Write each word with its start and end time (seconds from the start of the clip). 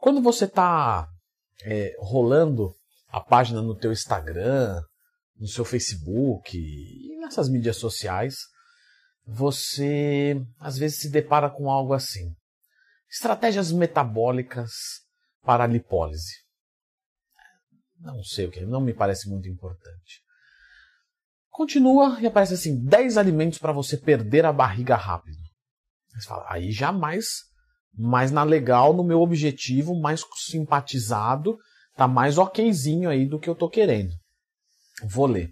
Quando 0.00 0.22
você 0.22 0.46
está 0.46 1.06
é, 1.62 1.94
rolando 1.98 2.74
a 3.08 3.20
página 3.20 3.60
no 3.60 3.76
teu 3.76 3.92
Instagram, 3.92 4.80
no 5.36 5.46
seu 5.46 5.64
Facebook 5.64 6.56
e 6.56 7.18
nessas 7.20 7.48
mídias 7.50 7.76
sociais, 7.76 8.36
você 9.26 10.40
às 10.58 10.78
vezes 10.78 11.00
se 11.00 11.10
depara 11.10 11.50
com 11.50 11.70
algo 11.70 11.92
assim. 11.92 12.34
Estratégias 13.10 13.70
metabólicas 13.70 14.70
para 15.42 15.64
a 15.64 15.66
lipólise. 15.66 16.34
Não 17.98 18.22
sei 18.24 18.46
o 18.46 18.50
que, 18.50 18.64
não 18.64 18.80
me 18.80 18.94
parece 18.94 19.28
muito 19.28 19.48
importante. 19.48 20.22
Continua 21.50 22.18
e 22.22 22.26
aparece 22.26 22.54
assim: 22.54 22.82
10 22.82 23.18
alimentos 23.18 23.58
para 23.58 23.72
você 23.72 23.98
perder 23.98 24.46
a 24.46 24.52
barriga 24.52 24.96
rápido. 24.96 25.36
Você 26.08 26.26
fala, 26.26 26.46
aí 26.48 26.72
jamais, 26.72 27.49
mais 27.96 28.30
na 28.30 28.42
legal, 28.42 28.92
no 28.92 29.04
meu 29.04 29.20
objetivo, 29.20 29.98
mais 29.98 30.24
simpatizado, 30.36 31.58
tá 31.96 32.06
mais 32.08 32.38
okzinho 32.38 33.08
aí 33.08 33.26
do 33.26 33.38
que 33.38 33.48
eu 33.48 33.54
tô 33.54 33.68
querendo. 33.68 34.12
Vou 35.04 35.26
ler. 35.26 35.50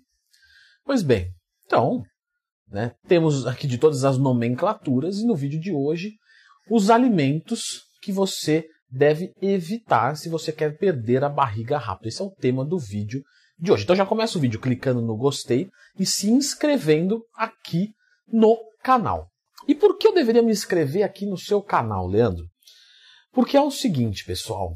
Pois 0.84 1.02
bem, 1.02 1.30
então, 1.66 2.02
né, 2.68 2.94
temos 3.06 3.46
aqui 3.46 3.66
de 3.66 3.78
todas 3.78 4.04
as 4.04 4.18
nomenclaturas 4.18 5.18
e 5.18 5.26
no 5.26 5.36
vídeo 5.36 5.60
de 5.60 5.72
hoje 5.72 6.12
os 6.70 6.90
alimentos 6.90 7.82
que 8.00 8.12
você 8.12 8.66
deve 8.90 9.32
evitar 9.40 10.16
se 10.16 10.28
você 10.28 10.52
quer 10.52 10.76
perder 10.78 11.24
a 11.24 11.28
barriga 11.28 11.78
rápido. 11.78 12.08
Esse 12.08 12.22
é 12.22 12.24
o 12.24 12.30
tema 12.30 12.64
do 12.64 12.78
vídeo 12.78 13.22
de 13.58 13.72
hoje. 13.72 13.84
Então 13.84 13.96
já 13.96 14.06
começa 14.06 14.38
o 14.38 14.40
vídeo 14.40 14.60
clicando 14.60 15.02
no 15.02 15.16
gostei 15.16 15.68
e 15.98 16.06
se 16.06 16.30
inscrevendo 16.30 17.22
aqui 17.34 17.90
no 18.26 18.56
canal. 18.82 19.28
E 19.68 19.74
por 19.74 19.98
que 19.98 20.08
eu 20.08 20.14
deveria 20.14 20.42
me 20.42 20.50
inscrever 20.50 21.02
aqui 21.02 21.26
no 21.26 21.36
seu 21.36 21.60
canal, 21.60 22.06
Leandro? 22.08 22.46
Porque 23.30 23.54
é 23.54 23.60
o 23.60 23.70
seguinte, 23.70 24.24
pessoal. 24.24 24.74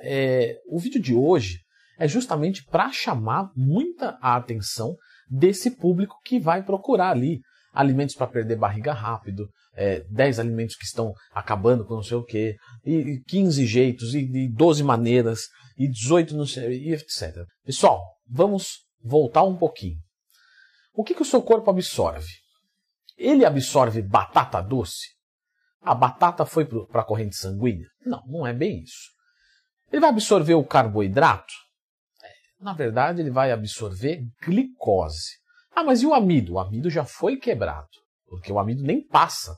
É, 0.00 0.58
o 0.66 0.80
vídeo 0.80 1.00
de 1.00 1.14
hoje 1.14 1.60
é 1.96 2.08
justamente 2.08 2.64
para 2.64 2.90
chamar 2.90 3.52
muita 3.54 4.18
atenção 4.20 4.96
desse 5.30 5.70
público 5.70 6.16
que 6.24 6.40
vai 6.40 6.64
procurar 6.64 7.10
ali 7.10 7.40
alimentos 7.72 8.16
para 8.16 8.26
perder 8.26 8.56
barriga 8.56 8.92
rápido, 8.92 9.48
é, 9.74 10.00
10 10.10 10.40
alimentos 10.40 10.74
que 10.74 10.84
estão 10.84 11.14
acabando 11.32 11.86
com 11.86 11.94
não 11.94 12.02
sei 12.02 12.16
o 12.16 12.24
que, 12.24 12.56
e 12.84 13.22
15 13.28 13.64
jeitos, 13.64 14.12
e, 14.12 14.18
e 14.18 14.48
12 14.48 14.82
maneiras, 14.82 15.42
e 15.78 15.88
18 15.88 16.36
não 16.36 16.44
sei, 16.44 16.82
e 16.82 16.92
etc. 16.92 17.46
Pessoal, 17.64 18.02
vamos 18.28 18.80
voltar 19.00 19.44
um 19.44 19.56
pouquinho. 19.56 19.96
O 20.92 21.04
que, 21.04 21.14
que 21.14 21.22
o 21.22 21.26
seu 21.26 21.40
corpo 21.40 21.70
absorve? 21.70 22.41
Ele 23.22 23.44
absorve 23.44 24.02
batata 24.02 24.60
doce? 24.60 25.10
A 25.80 25.94
batata 25.94 26.44
foi 26.44 26.64
para 26.64 27.02
a 27.02 27.04
corrente 27.04 27.36
sanguínea? 27.36 27.86
Não, 28.04 28.20
não 28.26 28.44
é 28.44 28.52
bem 28.52 28.82
isso. 28.82 29.12
Ele 29.92 30.00
vai 30.00 30.10
absorver 30.10 30.54
o 30.54 30.64
carboidrato? 30.64 31.54
É, 32.20 32.64
na 32.64 32.72
verdade, 32.72 33.20
ele 33.20 33.30
vai 33.30 33.52
absorver 33.52 34.24
glicose. 34.42 35.36
Ah, 35.72 35.84
mas 35.84 36.02
e 36.02 36.06
o 36.06 36.12
amido? 36.12 36.54
O 36.54 36.58
amido 36.58 36.90
já 36.90 37.04
foi 37.04 37.36
quebrado, 37.36 37.88
porque 38.26 38.52
o 38.52 38.58
amido 38.58 38.82
nem 38.82 39.06
passa. 39.06 39.56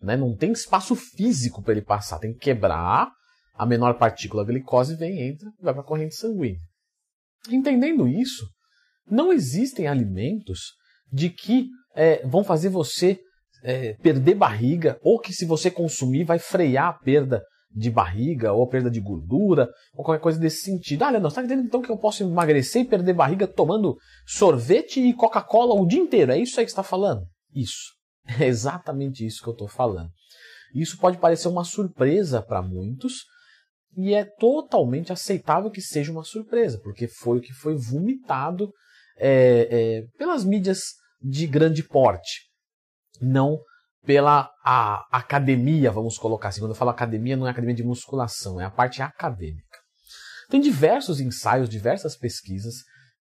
Né? 0.00 0.16
Não 0.16 0.34
tem 0.36 0.50
espaço 0.50 0.96
físico 0.96 1.62
para 1.62 1.74
ele 1.74 1.82
passar. 1.82 2.18
Tem 2.18 2.32
que 2.32 2.40
quebrar 2.40 3.08
a 3.54 3.64
menor 3.64 3.98
partícula 3.98 4.42
a 4.42 4.46
glicose, 4.46 4.96
vem, 4.96 5.28
entra 5.28 5.48
e 5.60 5.62
vai 5.62 5.72
para 5.72 5.82
a 5.82 5.86
corrente 5.86 6.16
sanguínea. 6.16 6.60
Entendendo 7.48 8.08
isso, 8.08 8.48
não 9.08 9.32
existem 9.32 9.86
alimentos 9.86 10.72
de 11.12 11.30
que 11.30 11.68
é, 11.96 12.24
vão 12.26 12.44
fazer 12.44 12.68
você 12.68 13.18
é, 13.64 13.94
perder 13.94 14.34
barriga 14.34 14.98
ou 15.02 15.18
que 15.18 15.32
se 15.32 15.44
você 15.44 15.70
consumir 15.70 16.24
vai 16.24 16.38
frear 16.38 16.88
a 16.88 16.92
perda 16.92 17.42
de 17.74 17.90
barriga 17.90 18.52
ou 18.52 18.66
perda 18.68 18.90
de 18.90 19.00
gordura 19.00 19.68
ou 19.94 20.04
qualquer 20.04 20.22
coisa 20.22 20.38
desse 20.38 20.62
sentido. 20.62 21.02
Ah, 21.02 21.10
Leandro, 21.10 21.28
você 21.28 21.40
está 21.40 21.44
entendendo 21.44 21.66
então 21.66 21.82
que 21.82 21.90
eu 21.90 21.98
posso 21.98 22.22
emagrecer 22.22 22.82
e 22.82 22.86
perder 22.86 23.12
barriga 23.12 23.46
tomando 23.46 23.96
sorvete 24.26 25.00
e 25.00 25.12
Coca-Cola 25.12 25.74
o 25.74 25.86
dia 25.86 26.00
inteiro? 26.00 26.32
É 26.32 26.38
isso 26.38 26.58
aí 26.60 26.64
que 26.64 26.70
está 26.70 26.82
falando? 26.82 27.26
Isso. 27.54 27.94
É 28.40 28.46
exatamente 28.46 29.24
isso 29.24 29.40
que 29.40 29.48
eu 29.48 29.52
estou 29.52 29.68
falando. 29.68 30.10
Isso 30.74 30.98
pode 30.98 31.16
parecer 31.16 31.46
uma 31.46 31.62
surpresa 31.62 32.42
para 32.42 32.60
muitos 32.60 33.24
e 33.96 34.12
é 34.12 34.24
totalmente 34.24 35.12
aceitável 35.12 35.70
que 35.70 35.80
seja 35.80 36.10
uma 36.10 36.24
surpresa, 36.24 36.80
porque 36.82 37.06
foi 37.06 37.38
o 37.38 37.40
que 37.40 37.52
foi 37.52 37.76
vomitado 37.76 38.72
é, 39.16 39.68
é, 39.70 40.02
pelas 40.18 40.44
mídias 40.44 40.96
de 41.20 41.46
grande 41.46 41.82
porte, 41.82 42.42
não 43.20 43.58
pela 44.04 44.48
academia, 45.10 45.90
vamos 45.90 46.16
colocar 46.16 46.48
assim. 46.48 46.60
Quando 46.60 46.70
eu 46.70 46.76
falo 46.76 46.90
academia, 46.90 47.36
não 47.36 47.46
é 47.46 47.50
academia 47.50 47.74
de 47.74 47.82
musculação, 47.82 48.60
é 48.60 48.64
a 48.64 48.70
parte 48.70 49.02
acadêmica. 49.02 49.78
Tem 50.48 50.60
diversos 50.60 51.20
ensaios, 51.20 51.68
diversas 51.68 52.16
pesquisas 52.16 52.76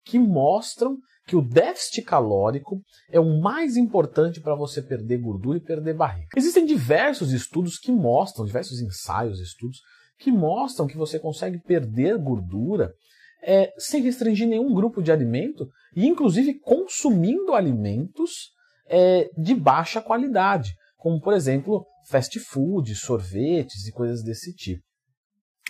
que 0.05 0.19
mostram 0.19 0.97
que 1.27 1.35
o 1.35 1.41
déficit 1.41 2.03
calórico 2.03 2.79
é 3.09 3.19
o 3.19 3.41
mais 3.41 3.75
importante 3.75 4.39
para 4.39 4.53
você 4.53 4.79
perder 4.79 5.17
gordura 5.17 5.57
e 5.57 5.61
perder 5.61 5.95
barriga. 5.95 6.27
Existem 6.35 6.65
diversos 6.65 7.31
estudos 7.31 7.79
que 7.79 7.91
mostram, 7.91 8.45
diversos 8.45 8.79
ensaios, 8.79 9.39
estudos 9.39 9.79
que 10.19 10.31
mostram 10.31 10.85
que 10.85 10.97
você 10.97 11.19
consegue 11.19 11.59
perder 11.59 12.17
gordura 12.19 12.93
é, 13.41 13.73
sem 13.77 14.01
restringir 14.01 14.47
nenhum 14.47 14.73
grupo 14.73 15.01
de 15.01 15.11
alimento 15.11 15.69
e, 15.95 16.05
inclusive, 16.05 16.59
consumindo 16.59 17.53
alimentos 17.53 18.51
é, 18.87 19.29
de 19.37 19.53
baixa 19.53 20.01
qualidade, 20.01 20.73
como, 20.97 21.19
por 21.21 21.33
exemplo, 21.33 21.85
fast 22.09 22.39
food, 22.39 22.95
sorvetes 22.95 23.87
e 23.87 23.91
coisas 23.91 24.23
desse 24.23 24.53
tipo. 24.53 24.83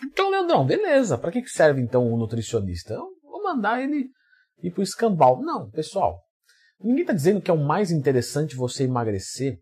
Então, 0.04 0.30
Leandrão, 0.30 0.66
beleza. 0.66 1.18
Para 1.18 1.32
que 1.32 1.48
serve 1.48 1.82
então 1.82 2.12
o 2.12 2.18
nutricionista? 2.18 2.94
Eu 2.94 3.08
vou 3.24 3.44
mandar 3.44 3.82
ele 3.82 4.10
ir 4.62 4.72
para 4.72 4.82
o 4.82 4.84
escambau. 4.84 5.42
Não, 5.42 5.70
pessoal. 5.70 6.20
Ninguém 6.80 7.02
está 7.02 7.14
dizendo 7.14 7.42
que 7.42 7.50
é 7.50 7.54
o 7.54 7.66
mais 7.66 7.92
interessante 7.92 8.56
você 8.56 8.84
emagrecer 8.84 9.60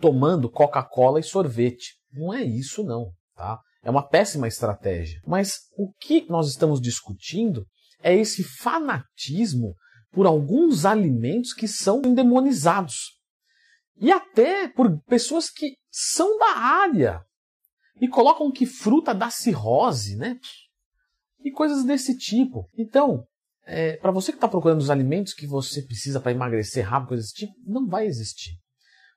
tomando 0.00 0.50
Coca-Cola 0.50 1.20
e 1.20 1.22
sorvete. 1.22 1.96
Não 2.12 2.32
é 2.32 2.42
isso, 2.42 2.82
não. 2.82 3.12
Tá? 3.34 3.60
É 3.88 3.90
uma 3.90 4.06
péssima 4.06 4.46
estratégia. 4.46 5.18
Mas 5.26 5.60
o 5.74 5.90
que 5.94 6.26
nós 6.28 6.50
estamos 6.50 6.78
discutindo 6.78 7.64
é 8.02 8.14
esse 8.14 8.44
fanatismo 8.44 9.74
por 10.12 10.26
alguns 10.26 10.84
alimentos 10.84 11.54
que 11.54 11.66
são 11.66 12.02
endemonizados. 12.04 13.18
E 13.96 14.12
até 14.12 14.68
por 14.68 15.00
pessoas 15.04 15.48
que 15.48 15.72
são 15.90 16.36
da 16.36 16.58
área 16.58 17.22
e 17.98 18.06
colocam 18.06 18.52
que 18.52 18.66
fruta 18.66 19.14
dá 19.14 19.30
cirrose, 19.30 20.16
né? 20.16 20.38
E 21.42 21.50
coisas 21.50 21.82
desse 21.82 22.14
tipo. 22.14 22.68
Então, 22.76 23.24
é, 23.64 23.96
para 23.96 24.12
você 24.12 24.32
que 24.32 24.36
está 24.36 24.48
procurando 24.48 24.82
os 24.82 24.90
alimentos 24.90 25.32
que 25.32 25.46
você 25.46 25.80
precisa 25.80 26.20
para 26.20 26.32
emagrecer 26.32 26.86
rápido, 26.86 27.08
coisas 27.08 27.28
desse 27.28 27.46
tipo, 27.46 27.54
não 27.64 27.86
vai 27.86 28.06
existir. 28.06 28.52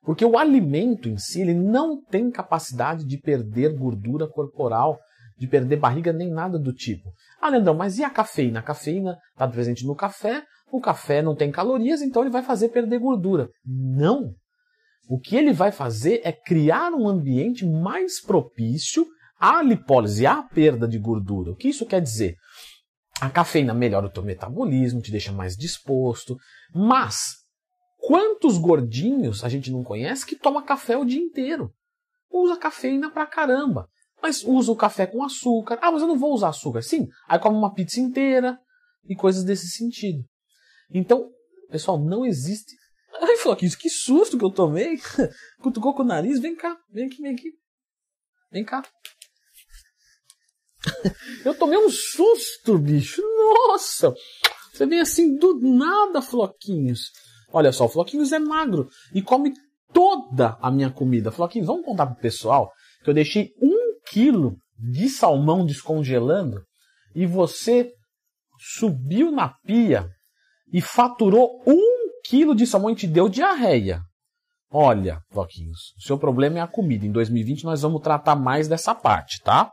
Porque 0.02 0.24
o 0.24 0.36
alimento 0.36 1.08
em 1.08 1.16
si 1.16 1.40
ele 1.40 1.54
não 1.54 2.02
tem 2.02 2.30
capacidade 2.30 3.04
de 3.04 3.18
perder 3.18 3.76
gordura 3.76 4.26
corporal, 4.26 4.98
de 5.38 5.46
perder 5.46 5.76
barriga, 5.76 6.12
nem 6.12 6.30
nada 6.30 6.58
do 6.58 6.72
tipo. 6.72 7.10
Ah, 7.40 7.48
Leandrão, 7.48 7.74
mas 7.74 7.98
e 7.98 8.04
a 8.04 8.10
cafeína? 8.10 8.60
A 8.60 8.62
cafeína 8.62 9.16
está 9.32 9.46
presente 9.46 9.86
no 9.86 9.94
café, 9.94 10.42
o 10.72 10.80
café 10.80 11.22
não 11.22 11.34
tem 11.34 11.50
calorias, 11.50 12.02
então 12.02 12.22
ele 12.22 12.30
vai 12.30 12.42
fazer 12.42 12.70
perder 12.70 12.98
gordura. 12.98 13.48
Não! 13.64 14.34
O 15.08 15.18
que 15.18 15.36
ele 15.36 15.52
vai 15.52 15.70
fazer 15.70 16.20
é 16.24 16.32
criar 16.32 16.92
um 16.92 17.08
ambiente 17.08 17.66
mais 17.66 18.20
propício 18.20 19.04
à 19.38 19.62
lipólise, 19.62 20.26
à 20.26 20.42
perda 20.42 20.86
de 20.86 20.98
gordura. 20.98 21.52
O 21.52 21.56
que 21.56 21.68
isso 21.68 21.86
quer 21.86 22.00
dizer? 22.00 22.36
A 23.20 23.28
cafeína 23.28 23.74
melhora 23.74 24.06
o 24.06 24.10
teu 24.10 24.22
metabolismo, 24.22 25.00
te 25.00 25.10
deixa 25.10 25.32
mais 25.32 25.56
disposto, 25.56 26.36
mas 26.74 27.41
Quantos 28.02 28.58
gordinhos 28.58 29.44
a 29.44 29.48
gente 29.48 29.70
não 29.70 29.84
conhece 29.84 30.26
que 30.26 30.34
toma 30.34 30.64
café 30.64 30.96
o 30.96 31.04
dia 31.04 31.20
inteiro? 31.20 31.72
Usa 32.28 32.56
cafeína 32.56 33.08
pra 33.08 33.24
caramba. 33.26 33.88
Mas 34.20 34.42
usa 34.42 34.72
o 34.72 34.76
café 34.76 35.06
com 35.06 35.22
açúcar. 35.22 35.78
Ah, 35.80 35.92
mas 35.92 36.02
eu 36.02 36.08
não 36.08 36.18
vou 36.18 36.34
usar 36.34 36.48
açúcar. 36.48 36.82
Sim, 36.82 37.08
aí 37.28 37.38
come 37.38 37.56
uma 37.56 37.72
pizza 37.72 38.00
inteira 38.00 38.58
e 39.08 39.14
coisas 39.14 39.44
desse 39.44 39.68
sentido. 39.68 40.24
Então, 40.90 41.30
pessoal, 41.70 41.96
não 41.96 42.26
existe. 42.26 42.74
Ai, 43.22 43.36
Floquinhos, 43.36 43.76
que 43.76 43.88
susto 43.88 44.36
que 44.36 44.44
eu 44.44 44.50
tomei. 44.50 44.98
Cutucou 45.62 45.94
com 45.94 46.02
o 46.02 46.06
nariz. 46.06 46.40
Vem 46.40 46.56
cá, 46.56 46.76
vem 46.90 47.06
aqui, 47.06 47.22
vem 47.22 47.34
aqui. 47.34 47.52
Vem 48.50 48.64
cá. 48.64 48.82
Eu 51.44 51.54
tomei 51.54 51.78
um 51.78 51.88
susto, 51.88 52.76
bicho. 52.76 53.22
Nossa! 53.22 54.12
Você 54.72 54.86
vem 54.86 55.00
assim 55.00 55.36
do 55.36 55.60
nada, 55.60 56.20
Floquinhos. 56.20 57.12
Olha 57.52 57.72
só, 57.72 57.84
o 57.84 57.88
Floquinhos 57.88 58.32
é 58.32 58.38
magro 58.38 58.88
e 59.14 59.20
come 59.20 59.52
toda 59.92 60.56
a 60.60 60.70
minha 60.70 60.90
comida. 60.90 61.30
Floquinhos, 61.30 61.66
vamos 61.66 61.84
contar 61.84 62.06
pro 62.06 62.20
pessoal 62.20 62.72
que 63.04 63.10
eu 63.10 63.14
deixei 63.14 63.52
um 63.60 63.98
quilo 64.10 64.56
de 64.78 65.08
salmão 65.08 65.64
descongelando 65.64 66.62
e 67.14 67.26
você 67.26 67.92
subiu 68.58 69.30
na 69.30 69.48
pia 69.64 70.08
e 70.72 70.80
faturou 70.80 71.62
um 71.66 72.10
quilo 72.24 72.54
de 72.54 72.66
salmão 72.66 72.90
e 72.90 72.94
te 72.96 73.06
deu 73.06 73.28
diarreia. 73.28 74.00
Olha, 74.70 75.20
Floquinhos, 75.30 75.92
o 75.98 76.02
seu 76.02 76.18
problema 76.18 76.58
é 76.58 76.62
a 76.62 76.66
comida. 76.66 77.04
Em 77.04 77.12
2020 77.12 77.64
nós 77.64 77.82
vamos 77.82 78.00
tratar 78.00 78.34
mais 78.34 78.68
dessa 78.68 78.94
parte, 78.94 79.42
tá? 79.42 79.70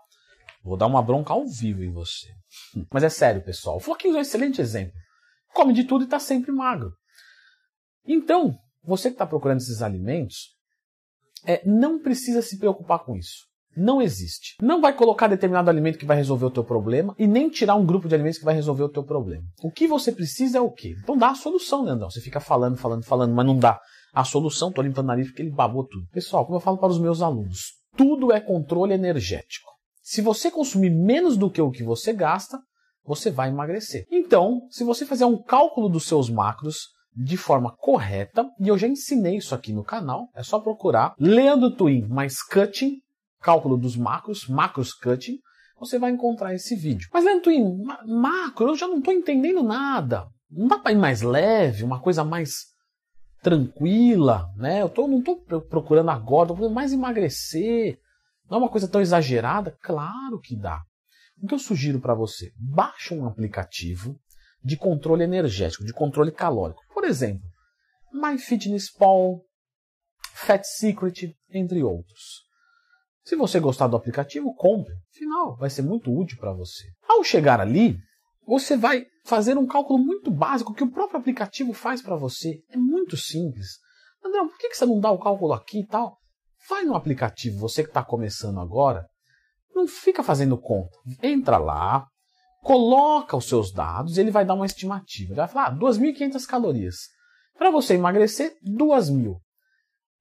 Vou 0.62 0.76
dar 0.76 0.88
uma 0.88 1.02
bronca 1.02 1.32
ao 1.32 1.48
vivo 1.48 1.84
em 1.84 1.92
você. 1.92 2.28
Mas 2.92 3.04
é 3.04 3.10
sério, 3.10 3.42
pessoal. 3.42 3.78
O 3.78 3.80
Floquinho 3.80 4.16
é 4.16 4.18
um 4.18 4.22
excelente 4.22 4.60
exemplo. 4.60 4.94
Come 5.54 5.72
de 5.72 5.86
tudo 5.86 6.02
e 6.02 6.06
está 6.06 6.20
sempre 6.20 6.52
magro. 6.52 6.92
Então, 8.12 8.58
você 8.84 9.10
que 9.10 9.14
está 9.14 9.28
procurando 9.28 9.60
esses 9.60 9.84
alimentos, 9.84 10.56
é, 11.46 11.62
não 11.64 12.02
precisa 12.02 12.42
se 12.42 12.58
preocupar 12.58 13.06
com 13.06 13.16
isso. 13.16 13.48
Não 13.78 14.02
existe. 14.02 14.56
Não 14.60 14.82
vai 14.82 14.94
colocar 14.94 15.28
determinado 15.28 15.70
alimento 15.70 16.00
que 16.00 16.06
vai 16.06 16.18
resolver 16.18 16.46
o 16.46 16.52
teu 16.52 16.64
problema 16.64 17.14
e 17.20 17.28
nem 17.28 17.50
tirar 17.50 17.76
um 17.76 17.86
grupo 17.86 18.08
de 18.08 18.16
alimentos 18.16 18.40
que 18.40 18.46
vai 18.46 18.56
resolver 18.56 18.82
o 18.82 18.90
teu 18.90 19.04
problema. 19.04 19.44
O 19.62 19.72
que 19.72 19.88
você 19.88 20.12
precisa 20.12 20.58
é 20.58 20.62
o 20.62 20.72
quê? 20.72 20.96
Então 21.04 21.16
dá 21.16 21.30
a 21.30 21.36
solução, 21.36 21.84
Leandrão. 21.84 22.10
Você 22.10 22.20
fica 22.20 22.40
falando, 22.40 22.78
falando, 22.78 23.06
falando, 23.06 23.34
mas 23.34 23.46
não 23.46 23.58
dá 23.58 23.80
a 24.12 24.24
solução. 24.24 24.72
Tô 24.72 24.82
limpando 24.82 25.06
o 25.06 25.10
nariz 25.10 25.28
porque 25.28 25.44
ele 25.44 25.52
babou 25.52 25.86
tudo. 25.86 26.08
Pessoal, 26.12 26.46
como 26.46 26.58
eu 26.58 26.62
falo 26.62 26.80
para 26.80 26.90
os 26.90 27.00
meus 27.00 27.22
alunos, 27.22 27.74
tudo 27.96 28.34
é 28.34 28.42
controle 28.42 28.94
energético. 28.94 29.70
Se 30.02 30.20
você 30.20 30.50
consumir 30.50 30.90
menos 30.90 31.38
do 31.38 31.50
que 31.50 31.62
o 31.62 31.70
que 31.70 31.84
você 31.84 32.12
gasta, 32.12 32.60
você 33.06 33.30
vai 33.30 33.50
emagrecer. 33.50 34.06
Então, 34.12 34.62
se 34.72 34.84
você 34.84 35.06
fizer 35.06 35.28
um 35.28 35.42
cálculo 35.42 35.88
dos 35.88 36.06
seus 36.06 36.28
macros, 36.30 36.88
de 37.22 37.36
forma 37.36 37.76
correta, 37.76 38.50
e 38.58 38.70
eu 38.70 38.78
já 38.78 38.88
ensinei 38.88 39.36
isso 39.36 39.54
aqui 39.54 39.74
no 39.74 39.84
canal, 39.84 40.30
é 40.34 40.42
só 40.42 40.58
procurar 40.58 41.14
Leandro 41.20 41.72
Twin 41.72 42.08
mais 42.08 42.42
Cutting, 42.42 43.02
cálculo 43.42 43.78
dos 43.78 43.98
macros, 43.98 44.48
macros 44.48 44.94
cutting, 44.94 45.38
você 45.78 46.00
vai 46.00 46.12
encontrar 46.12 46.54
esse 46.54 46.78
vídeo. 46.78 47.10
Mas 47.14 47.26
Leandro 47.26 47.44
Twin, 47.44 47.84
macro, 48.06 48.70
eu 48.70 48.76
já 48.76 48.88
não 48.88 49.00
estou 49.00 49.14
entendendo 49.14 49.62
nada. 49.62 50.28
Não 50.50 50.68
dá 50.68 50.78
para 50.78 50.94
ir 50.94 50.98
mais 50.98 51.22
leve, 51.22 51.84
uma 51.84 52.00
coisa 52.00 52.24
mais 52.24 52.68
tranquila, 53.42 54.50
né? 54.56 54.82
Eu 54.82 54.90
tô, 54.90 55.08
não 55.08 55.20
estou 55.20 55.62
procurando 55.62 56.12
agora, 56.12 56.52
estou 56.52 56.70
mais 56.70 56.94
emagrecer. 56.94 58.00
Não 58.50 58.58
é 58.58 58.62
uma 58.62 58.70
coisa 58.70 58.88
tão 58.88 59.02
exagerada? 59.02 59.78
Claro 59.82 60.40
que 60.40 60.56
dá. 60.56 60.82
O 61.42 61.48
que 61.48 61.54
eu 61.54 61.60
sugiro 61.60 62.00
para 62.00 62.14
você? 62.14 62.52
Baixa 62.58 63.14
um 63.14 63.26
aplicativo 63.26 64.18
de 64.64 64.76
controle 64.76 65.24
energético, 65.24 65.86
de 65.86 65.94
controle 65.94 66.32
calórico. 66.32 66.82
Exemplo, 67.10 67.50
MyFitnessPal, 68.14 69.42
Fat 70.34 70.64
Secret, 70.64 71.36
entre 71.50 71.84
outros. 71.84 72.44
Se 73.24 73.36
você 73.36 73.60
gostar 73.60 73.88
do 73.88 73.98
aplicativo, 73.98 74.54
compre. 74.54 74.94
Afinal, 75.12 75.58
vai 75.58 75.72
ser 75.72 75.82
muito 75.82 76.16
útil 76.16 76.38
para 76.38 76.54
você. 76.54 76.86
Ao 77.08 77.24
chegar 77.24 77.60
ali, 77.60 77.98
você 78.46 78.78
vai 78.78 79.06
fazer 79.26 79.58
um 79.58 79.66
cálculo 79.66 79.98
muito 79.98 80.30
básico 80.30 80.74
que 80.74 80.84
o 80.84 80.92
próprio 80.92 81.20
aplicativo 81.20 81.74
faz 81.74 82.00
para 82.00 82.16
você. 82.16 82.62
É 82.70 82.78
muito 82.78 83.18
simples. 83.18 83.80
André, 84.24 84.40
por 84.42 84.58
que 84.60 84.74
você 84.74 84.86
não 84.86 85.00
dá 85.00 85.12
o 85.12 85.20
cálculo 85.20 85.54
aqui 85.54 85.80
e 85.80 85.88
tal? 85.88 86.18
Vai 86.70 86.84
no 86.84 86.96
aplicativo, 86.96 87.58
você 87.58 87.84
que 87.84 87.90
está 87.90 88.04
começando 88.04 88.60
agora, 88.60 89.08
não 89.74 89.88
fica 89.88 90.22
fazendo 90.22 90.60
conta. 90.60 90.96
Entra 91.24 91.58
lá, 91.58 92.06
coloca 92.64 93.38
os 93.38 93.46
seus 93.46 93.72
dados 93.72 94.18
e 94.18 94.22
ele 94.22 94.32
vai 94.32 94.46
dar 94.46 94.54
uma 94.54 94.66
estimativa. 94.66 95.32
Ele 95.32 95.40
vai 95.40 95.48
falar, 95.48 95.68
ah, 95.68 95.76
2.500 95.76 96.46
calorias. 96.46 96.96
Para 97.58 97.72
você 97.72 97.96
emagrecer, 97.96 98.56
2.000. 98.66 99.36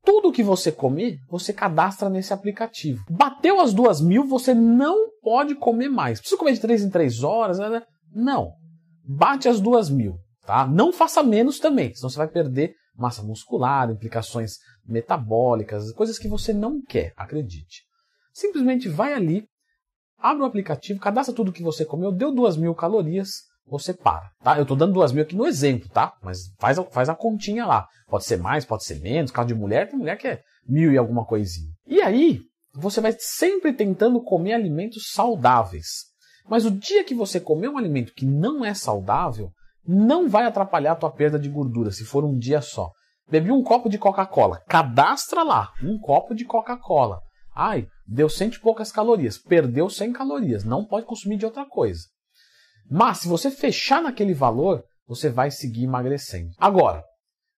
Tudo 0.04 0.32
que 0.32 0.42
você 0.42 0.72
comer, 0.72 1.18
você 1.28 1.52
cadastra 1.52 2.08
nesse 2.08 2.32
aplicativo. 2.32 3.04
Bateu 3.10 3.60
as 3.60 3.74
2.000, 3.74 4.26
você 4.26 4.54
não 4.54 5.10
pode 5.20 5.54
comer 5.54 5.88
mais. 5.88 6.18
Precisa 6.20 6.38
comer 6.38 6.52
de 6.52 6.60
3 6.60 6.84
em 6.84 6.90
3 6.90 7.22
horas? 7.22 7.58
Né? 7.58 7.82
Não. 8.14 8.52
Bate 9.04 9.48
as 9.48 9.60
2.000. 9.60 10.14
Tá? 10.46 10.66
Não 10.66 10.92
faça 10.92 11.22
menos 11.22 11.58
também, 11.58 11.94
senão 11.94 12.08
você 12.08 12.16
vai 12.16 12.28
perder 12.28 12.74
massa 12.96 13.22
muscular, 13.22 13.90
implicações 13.90 14.56
metabólicas, 14.84 15.92
coisas 15.92 16.18
que 16.18 16.26
você 16.26 16.52
não 16.52 16.82
quer, 16.82 17.12
acredite. 17.16 17.82
Simplesmente 18.32 18.88
vai 18.88 19.12
ali, 19.12 19.46
abre 20.18 20.42
o 20.42 20.46
aplicativo, 20.46 21.00
cadastra 21.00 21.34
tudo 21.34 21.52
que 21.52 21.62
você 21.62 21.84
comeu, 21.84 22.12
deu 22.12 22.32
duas 22.32 22.56
mil 22.56 22.74
calorias, 22.74 23.30
você 23.66 23.92
para, 23.92 24.30
tá? 24.42 24.56
Eu 24.56 24.62
estou 24.62 24.76
dando 24.76 24.94
duas 24.94 25.12
mil 25.12 25.22
aqui 25.22 25.36
no 25.36 25.46
exemplo, 25.46 25.88
tá? 25.90 26.14
Mas 26.22 26.52
faz 26.58 26.78
a, 26.78 26.84
faz 26.84 27.08
a 27.08 27.14
continha 27.14 27.66
lá. 27.66 27.86
Pode 28.08 28.24
ser 28.24 28.38
mais, 28.38 28.64
pode 28.64 28.84
ser 28.84 29.00
menos. 29.00 29.30
Caso 29.30 29.48
de 29.48 29.54
mulher, 29.54 29.88
tem 29.88 29.98
mulher 29.98 30.16
que 30.16 30.26
é 30.26 30.40
mil 30.66 30.92
e 30.92 30.98
alguma 30.98 31.24
coisinha. 31.24 31.70
E 31.86 32.00
aí, 32.00 32.40
você 32.74 33.00
vai 33.00 33.14
sempre 33.18 33.72
tentando 33.72 34.22
comer 34.22 34.54
alimentos 34.54 35.10
saudáveis. 35.12 36.06
Mas 36.48 36.64
o 36.64 36.70
dia 36.70 37.04
que 37.04 37.14
você 37.14 37.38
comer 37.38 37.68
um 37.68 37.76
alimento 37.76 38.14
que 38.14 38.24
não 38.24 38.64
é 38.64 38.72
saudável, 38.72 39.50
não 39.86 40.28
vai 40.28 40.46
atrapalhar 40.46 40.92
a 40.92 40.96
tua 40.96 41.10
perda 41.10 41.38
de 41.38 41.48
gordura, 41.48 41.90
se 41.90 42.04
for 42.04 42.24
um 42.24 42.36
dia 42.36 42.60
só. 42.60 42.90
Bebi 43.30 43.50
um 43.50 43.62
copo 43.62 43.90
de 43.90 43.98
Coca-Cola, 43.98 44.62
cadastra 44.66 45.42
lá, 45.42 45.70
um 45.82 45.98
copo 45.98 46.34
de 46.34 46.46
Coca-Cola. 46.46 47.20
Ai, 47.54 47.86
deu 48.08 48.28
cento 48.28 48.54
e 48.54 48.60
poucas 48.60 48.90
calorias, 48.90 49.36
perdeu 49.36 49.90
100 49.90 50.14
calorias, 50.14 50.64
não 50.64 50.84
pode 50.84 51.04
consumir 51.04 51.36
de 51.36 51.44
outra 51.44 51.66
coisa. 51.66 52.04
Mas 52.90 53.18
se 53.18 53.28
você 53.28 53.50
fechar 53.50 54.02
naquele 54.02 54.32
valor, 54.32 54.82
você 55.06 55.28
vai 55.28 55.50
seguir 55.50 55.84
emagrecendo. 55.84 56.50
Agora, 56.56 57.04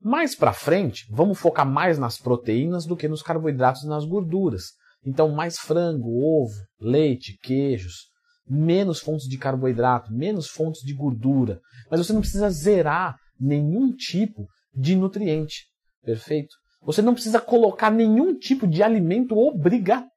mais 0.02 0.36
para 0.36 0.52
frente, 0.52 1.06
vamos 1.12 1.38
focar 1.38 1.68
mais 1.68 2.00
nas 2.00 2.18
proteínas 2.18 2.86
do 2.86 2.98
que 2.98 3.08
nos 3.08 3.22
carboidratos 3.22 3.84
e 3.84 3.88
nas 3.88 4.06
gorduras. 4.06 4.72
Então, 5.06 5.30
mais 5.30 5.60
frango, 5.60 6.10
ovo, 6.10 6.56
leite, 6.80 7.38
queijos, 7.44 8.08
menos 8.48 9.00
fontes 9.00 9.28
de 9.28 9.38
carboidrato, 9.38 10.12
menos 10.12 10.48
fontes 10.48 10.82
de 10.82 10.94
gordura. 10.94 11.60
Mas 11.92 12.00
você 12.00 12.12
não 12.12 12.22
precisa 12.22 12.50
zerar 12.50 13.16
nenhum 13.40 13.96
tipo 13.96 14.48
de 14.74 14.96
nutriente. 14.96 15.68
Perfeito? 16.04 16.56
Você 16.82 17.02
não 17.02 17.14
precisa 17.14 17.40
colocar 17.40 17.92
nenhum 17.92 18.38
tipo 18.38 18.66
de 18.66 18.82
alimento 18.82 19.38
obrigatório 19.38 20.10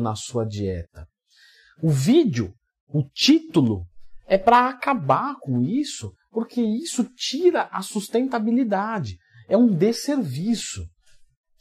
na 0.00 0.14
sua 0.14 0.44
dieta. 0.44 1.06
O 1.82 1.90
vídeo, 1.90 2.52
o 2.88 3.02
título, 3.14 3.86
é 4.26 4.36
para 4.36 4.68
acabar 4.68 5.36
com 5.40 5.62
isso, 5.62 6.12
porque 6.30 6.60
isso 6.60 7.04
tira 7.14 7.68
a 7.72 7.80
sustentabilidade. 7.82 9.16
É 9.48 9.56
um 9.56 9.66
desserviço. 9.66 10.86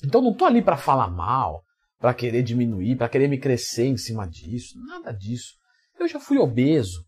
Então 0.03 0.21
não 0.21 0.31
estou 0.31 0.47
ali 0.47 0.61
para 0.61 0.75
falar 0.75 1.09
mal, 1.09 1.63
para 1.99 2.13
querer 2.13 2.43
diminuir, 2.43 2.97
para 2.97 3.09
querer 3.09 3.27
me 3.27 3.39
crescer 3.39 3.85
em 3.85 3.97
cima 3.97 4.27
disso. 4.27 4.77
Nada 4.87 5.11
disso. 5.11 5.53
Eu 5.99 6.07
já 6.07 6.19
fui 6.19 6.37
obeso 6.37 7.05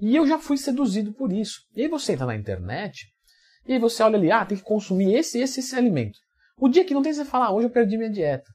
e 0.00 0.16
eu 0.16 0.26
já 0.26 0.38
fui 0.38 0.56
seduzido 0.56 1.12
por 1.12 1.32
isso. 1.32 1.60
E 1.76 1.82
aí 1.82 1.88
você 1.88 2.12
entra 2.12 2.26
na 2.26 2.34
internet 2.34 3.06
e 3.66 3.74
aí 3.74 3.78
você 3.78 4.02
olha 4.02 4.16
ali, 4.16 4.30
ah, 4.30 4.44
tem 4.44 4.56
que 4.56 4.64
consumir 4.64 5.14
esse, 5.14 5.38
esse, 5.38 5.60
esse 5.60 5.76
alimento. 5.76 6.18
O 6.58 6.68
dia 6.68 6.84
que 6.84 6.94
não 6.94 7.02
tem, 7.02 7.12
você 7.12 7.24
fala, 7.24 7.46
ah, 7.46 7.52
hoje 7.52 7.66
eu 7.66 7.70
perdi 7.70 7.96
minha 7.96 8.10
dieta. 8.10 8.50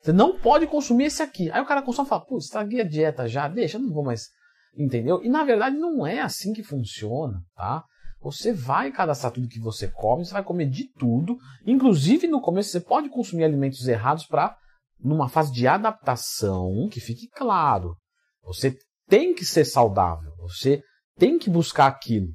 Você 0.00 0.12
não 0.12 0.38
pode 0.38 0.66
consumir 0.66 1.06
esse 1.06 1.22
aqui. 1.22 1.50
Aí 1.50 1.60
o 1.60 1.66
cara 1.66 1.82
consome 1.82 2.06
e 2.06 2.08
fala, 2.08 2.24
pô, 2.24 2.38
estraguei 2.38 2.80
a 2.80 2.84
dieta 2.84 3.26
já, 3.26 3.48
deixa, 3.48 3.78
não 3.78 3.92
vou 3.92 4.04
mais 4.04 4.28
Entendeu? 4.76 5.20
E 5.24 5.28
na 5.28 5.44
verdade 5.44 5.76
não 5.76 6.06
é 6.06 6.20
assim 6.20 6.52
que 6.52 6.62
funciona, 6.62 7.42
tá? 7.56 7.84
Você 8.20 8.52
vai 8.52 8.92
cadastrar 8.92 9.32
tudo 9.32 9.48
que 9.48 9.60
você 9.60 9.88
come, 9.88 10.24
você 10.24 10.32
vai 10.32 10.44
comer 10.44 10.68
de 10.68 10.92
tudo. 10.94 11.36
Inclusive 11.66 12.28
no 12.28 12.40
começo 12.40 12.70
você 12.70 12.80
pode 12.80 13.08
consumir 13.08 13.44
alimentos 13.44 13.86
errados 13.88 14.24
para 14.24 14.56
numa 15.00 15.28
fase 15.28 15.52
de 15.52 15.66
adaptação, 15.66 16.88
que 16.90 17.00
fique 17.00 17.28
claro. 17.28 17.96
Você 18.44 18.76
tem 19.08 19.34
que 19.34 19.44
ser 19.44 19.64
saudável, 19.64 20.32
você 20.38 20.82
tem 21.16 21.38
que 21.38 21.50
buscar 21.50 21.86
aquilo, 21.86 22.28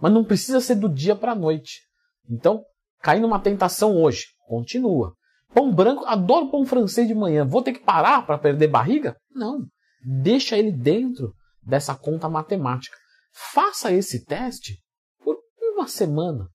mas 0.00 0.12
não 0.12 0.24
precisa 0.24 0.60
ser 0.60 0.76
do 0.76 0.88
dia 0.88 1.16
para 1.16 1.32
a 1.32 1.36
noite. 1.36 1.80
Então, 2.28 2.62
cair 3.00 3.20
numa 3.20 3.40
tentação 3.40 3.96
hoje, 3.96 4.26
continua. 4.46 5.14
Pão 5.52 5.72
branco, 5.72 6.04
adoro 6.06 6.50
pão 6.50 6.64
francês 6.64 7.08
de 7.08 7.14
manhã. 7.14 7.44
Vou 7.44 7.62
ter 7.62 7.72
que 7.72 7.84
parar 7.84 8.24
para 8.24 8.38
perder 8.38 8.68
barriga? 8.68 9.16
Não. 9.34 9.66
Deixa 10.04 10.56
ele 10.56 10.70
dentro 10.70 11.34
dessa 11.62 11.94
conta 11.94 12.28
matemática. 12.28 12.96
Faça 13.52 13.92
esse 13.92 14.24
teste 14.24 14.78
por 15.22 15.36
uma 15.60 15.86
semana, 15.86 16.48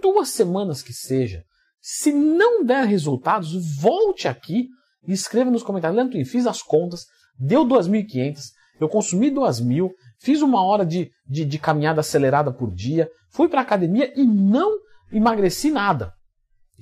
duas 0.00 0.30
semanas 0.30 0.82
que 0.82 0.92
seja. 0.92 1.42
Se 1.80 2.12
não 2.12 2.64
der 2.64 2.84
resultados, 2.84 3.52
volte 3.80 4.26
aqui 4.28 4.68
e 5.06 5.12
escreva 5.12 5.50
nos 5.50 5.62
comentários. 5.62 5.96
Leandro, 5.96 6.24
fiz 6.24 6.46
as 6.46 6.62
contas, 6.62 7.04
deu 7.38 7.64
2.500, 7.64 8.40
eu 8.80 8.88
consumi 8.88 9.30
2.000, 9.30 9.90
fiz 10.20 10.42
uma 10.42 10.64
hora 10.64 10.84
de, 10.84 11.10
de, 11.26 11.44
de 11.44 11.58
caminhada 11.58 12.00
acelerada 12.00 12.52
por 12.52 12.72
dia, 12.72 13.08
fui 13.30 13.48
para 13.48 13.60
a 13.60 13.62
academia 13.62 14.12
e 14.16 14.24
não 14.24 14.78
emagreci 15.12 15.70
nada. 15.70 16.12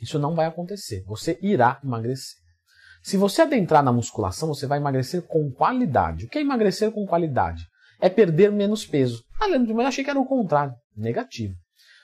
Isso 0.05 0.19
não 0.19 0.35
vai 0.35 0.45
acontecer. 0.45 1.03
Você 1.07 1.39
irá 1.41 1.81
emagrecer. 1.83 2.37
Se 3.03 3.17
você 3.17 3.41
adentrar 3.41 3.83
na 3.83 3.91
musculação, 3.91 4.49
você 4.49 4.67
vai 4.67 4.79
emagrecer 4.79 5.23
com 5.23 5.51
qualidade. 5.51 6.27
O 6.27 6.29
que 6.29 6.37
é 6.37 6.43
emagrecer 6.43 6.91
com 6.93 7.07
qualidade? 7.07 7.65
É 8.01 8.11
perder 8.11 8.53
menos 8.53 8.85
peso. 8.85 9.25
Ah, 9.41 9.47
Leandro, 9.47 9.73
eu 9.73 9.81
achei 9.81 10.05
que 10.05 10.11
era 10.11 10.21
o 10.21 10.27
contrário. 10.27 10.75
Negativo. 10.95 11.55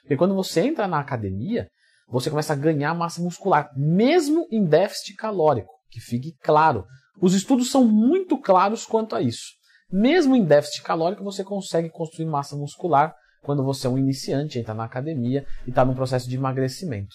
Porque 0.01 0.17
quando 0.17 0.35
você 0.35 0.63
entra 0.63 0.89
na 0.89 0.99
academia, 0.99 1.69
você 2.09 2.31
começa 2.31 2.55
a 2.55 2.57
ganhar 2.57 2.95
massa 2.95 3.21
muscular, 3.21 3.71
mesmo 3.77 4.47
em 4.51 4.65
déficit 4.65 5.15
calórico, 5.15 5.71
que 5.91 6.01
fique 6.01 6.33
claro. 6.43 6.87
Os 7.21 7.35
estudos 7.35 7.71
são 7.71 7.85
muito 7.85 8.39
claros 8.39 8.87
quanto 8.87 9.15
a 9.15 9.21
isso. 9.21 9.53
Mesmo 9.93 10.35
em 10.35 10.45
déficit 10.45 10.83
calórico, 10.83 11.23
você 11.23 11.45
consegue 11.45 11.91
construir 11.91 12.27
massa 12.27 12.57
muscular 12.57 13.15
quando 13.43 13.63
você 13.63 13.87
é 13.87 13.91
um 13.91 13.99
iniciante, 13.99 14.59
entra 14.59 14.73
na 14.73 14.85
academia 14.85 15.45
e 15.67 15.71
está 15.71 15.85
num 15.85 15.95
processo 15.95 16.29
de 16.29 16.37
emagrecimento. 16.37 17.15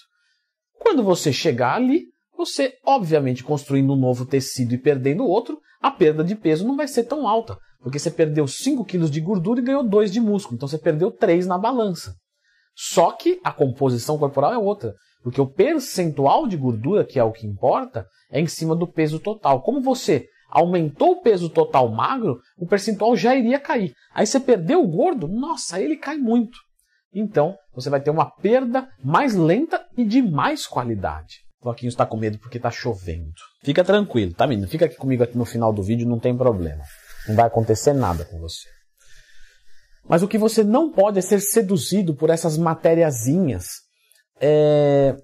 Quando 0.78 1.02
você 1.02 1.32
chegar 1.32 1.74
ali, 1.74 2.04
você, 2.36 2.74
obviamente, 2.84 3.42
construindo 3.42 3.92
um 3.92 3.96
novo 3.96 4.26
tecido 4.26 4.74
e 4.74 4.78
perdendo 4.78 5.24
outro, 5.24 5.58
a 5.80 5.90
perda 5.90 6.22
de 6.22 6.34
peso 6.34 6.66
não 6.66 6.76
vai 6.76 6.86
ser 6.86 7.04
tão 7.04 7.26
alta. 7.26 7.58
Porque 7.80 7.98
você 7.98 8.10
perdeu 8.10 8.46
5 8.46 8.84
quilos 8.84 9.10
de 9.10 9.20
gordura 9.20 9.60
e 9.60 9.64
ganhou 9.64 9.82
2 9.82 10.10
de 10.10 10.20
músculo. 10.20 10.56
Então 10.56 10.68
você 10.68 10.78
perdeu 10.78 11.10
3 11.10 11.46
na 11.46 11.56
balança. 11.56 12.14
Só 12.74 13.12
que 13.12 13.40
a 13.42 13.52
composição 13.52 14.18
corporal 14.18 14.52
é 14.52 14.58
outra. 14.58 14.94
Porque 15.22 15.40
o 15.40 15.46
percentual 15.46 16.46
de 16.46 16.56
gordura, 16.56 17.04
que 17.04 17.18
é 17.18 17.24
o 17.24 17.32
que 17.32 17.46
importa, 17.46 18.06
é 18.30 18.40
em 18.40 18.46
cima 18.46 18.76
do 18.76 18.86
peso 18.86 19.18
total. 19.18 19.62
Como 19.62 19.80
você 19.80 20.26
aumentou 20.50 21.12
o 21.12 21.22
peso 21.22 21.48
total 21.48 21.88
magro, 21.88 22.38
o 22.58 22.66
percentual 22.66 23.16
já 23.16 23.34
iria 23.34 23.58
cair. 23.58 23.92
Aí 24.14 24.26
você 24.26 24.38
perdeu 24.38 24.82
o 24.82 24.88
gordo, 24.88 25.26
nossa, 25.26 25.80
ele 25.80 25.96
cai 25.96 26.16
muito. 26.16 26.58
Então, 27.12 27.56
você 27.76 27.90
vai 27.90 28.00
ter 28.00 28.10
uma 28.10 28.24
perda 28.24 28.88
mais 29.04 29.34
lenta 29.34 29.86
e 29.96 30.04
de 30.04 30.22
mais 30.22 30.66
qualidade. 30.66 31.44
O 31.60 31.64
Floquinho 31.64 31.90
está 31.90 32.06
com 32.06 32.16
medo 32.16 32.38
porque 32.38 32.56
está 32.56 32.70
chovendo. 32.70 33.34
Fica 33.62 33.84
tranquilo, 33.84 34.32
tá 34.32 34.46
menino? 34.46 34.66
Fica 34.66 34.86
aqui 34.86 34.96
comigo 34.96 35.22
aqui 35.22 35.36
no 35.36 35.44
final 35.44 35.72
do 35.72 35.82
vídeo, 35.82 36.08
não 36.08 36.18
tem 36.18 36.34
problema. 36.34 36.82
Não 37.28 37.36
vai 37.36 37.46
acontecer 37.46 37.92
nada 37.92 38.24
com 38.24 38.38
você. 38.40 38.66
Mas 40.08 40.22
o 40.22 40.28
que 40.28 40.38
você 40.38 40.64
não 40.64 40.90
pode 40.90 41.18
é 41.18 41.22
ser 41.22 41.40
seduzido 41.40 42.14
por 42.14 42.30
essas 42.30 42.56
matériazinhas 42.56 43.66
é, 44.40 45.14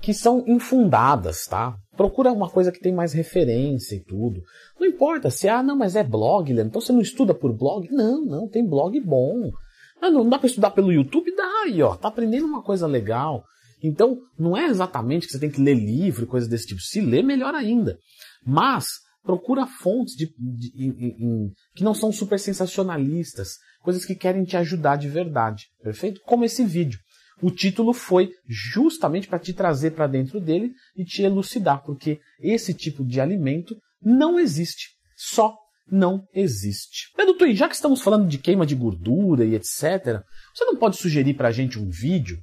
que 0.00 0.14
são 0.14 0.44
infundadas, 0.46 1.46
tá? 1.46 1.74
Procura 1.96 2.30
uma 2.30 2.48
coisa 2.48 2.70
que 2.70 2.78
tem 2.78 2.92
mais 2.92 3.12
referência 3.12 3.96
e 3.96 4.04
tudo. 4.04 4.40
Não 4.78 4.86
importa 4.86 5.30
se, 5.30 5.48
ah, 5.48 5.62
não, 5.62 5.76
mas 5.76 5.96
é 5.96 6.04
blog, 6.04 6.52
Leandro, 6.52 6.68
então 6.68 6.80
você 6.80 6.92
não 6.92 7.00
estuda 7.00 7.34
por 7.34 7.52
blog? 7.52 7.88
Não, 7.90 8.24
não, 8.24 8.48
tem 8.48 8.64
blog 8.64 9.00
bom. 9.00 9.50
Ah, 10.00 10.10
não 10.10 10.28
dá 10.28 10.38
para 10.38 10.46
estudar 10.46 10.70
pelo 10.70 10.92
YouTube? 10.92 11.34
Dá 11.34 11.62
aí, 11.64 11.82
ó, 11.82 11.96
tá 11.96 12.08
aprendendo 12.08 12.46
uma 12.46 12.62
coisa 12.62 12.86
legal. 12.86 13.44
Então, 13.82 14.18
não 14.38 14.56
é 14.56 14.66
exatamente 14.66 15.26
que 15.26 15.32
você 15.32 15.38
tem 15.38 15.50
que 15.50 15.60
ler 15.60 15.74
livro 15.74 16.26
coisas 16.26 16.48
desse 16.48 16.66
tipo. 16.66 16.80
Se 16.80 17.00
ler, 17.00 17.22
melhor 17.22 17.54
ainda. 17.54 17.98
Mas, 18.44 18.86
procura 19.22 19.66
fontes 19.66 20.14
de, 20.14 20.26
de, 20.38 20.70
de, 20.70 21.52
que 21.74 21.84
não 21.84 21.94
são 21.94 22.12
super 22.12 22.38
sensacionalistas, 22.38 23.56
coisas 23.82 24.04
que 24.04 24.14
querem 24.14 24.44
te 24.44 24.56
ajudar 24.56 24.96
de 24.96 25.08
verdade, 25.08 25.66
perfeito? 25.82 26.20
Como 26.24 26.44
esse 26.44 26.64
vídeo. 26.64 26.98
O 27.42 27.50
título 27.50 27.92
foi 27.92 28.30
justamente 28.48 29.28
para 29.28 29.38
te 29.38 29.52
trazer 29.52 29.90
para 29.90 30.06
dentro 30.06 30.40
dele 30.40 30.72
e 30.96 31.04
te 31.04 31.22
elucidar, 31.22 31.82
porque 31.84 32.18
esse 32.40 32.72
tipo 32.72 33.04
de 33.04 33.20
alimento 33.20 33.76
não 34.00 34.38
existe. 34.38 34.96
Só 35.16 35.54
não 35.90 36.26
existe. 36.34 37.12
Pedro 37.16 37.34
Twin, 37.34 37.54
já 37.54 37.68
que 37.68 37.74
estamos 37.74 38.02
falando 38.02 38.26
de 38.26 38.38
queima 38.38 38.66
de 38.66 38.74
gordura 38.74 39.44
e 39.44 39.54
etc., 39.54 40.22
você 40.54 40.64
não 40.64 40.76
pode 40.76 40.96
sugerir 40.96 41.34
para 41.34 41.48
a 41.48 41.52
gente 41.52 41.78
um 41.78 41.88
vídeo? 41.88 42.38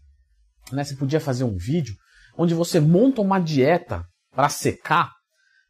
Né? 0.72 0.84
Você 0.84 0.96
podia 0.96 1.20
fazer 1.20 1.44
um 1.44 1.58
vídeo 1.58 1.96
onde 2.38 2.54
você 2.54 2.80
monta 2.80 3.22
uma 3.22 3.40
dieta 3.40 4.06
para 4.32 4.50
secar, 4.50 5.12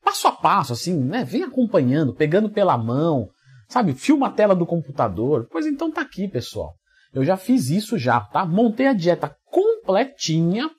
passo 0.03 0.27
a 0.27 0.31
passo, 0.31 0.73
assim, 0.73 0.97
né? 0.97 1.23
Vem 1.23 1.43
acompanhando, 1.43 2.15
pegando 2.15 2.49
pela 2.49 2.77
mão, 2.77 3.29
sabe? 3.67 3.93
Filma 3.93 4.27
a 4.27 4.31
tela 4.31 4.55
do 4.55 4.65
computador. 4.65 5.47
Pois 5.51 5.65
então 5.65 5.91
tá 5.91 6.01
aqui, 6.01 6.27
pessoal. 6.27 6.73
Eu 7.13 7.23
já 7.23 7.37
fiz 7.37 7.69
isso 7.69 7.97
já, 7.97 8.19
tá? 8.19 8.45
Montei 8.45 8.87
a 8.87 8.93
dieta 8.93 9.35
completinha, 9.45 10.69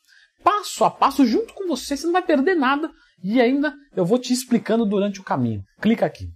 passo 0.43 0.85
a 0.85 0.91
passo, 0.91 1.27
junto 1.27 1.55
com 1.55 1.69
você. 1.69 1.97
Você 1.97 2.07
não 2.07 2.13
vai 2.13 2.23
perder 2.23 2.55
nada. 2.55 2.91
E 3.23 3.41
ainda 3.41 3.75
eu 3.97 4.05
vou 4.05 4.19
te 4.19 4.33
explicando 4.33 4.85
durante 4.85 5.21
o 5.21 5.25
caminho. 5.25 5.63
Clica 5.81 6.05
aqui. 6.05 6.29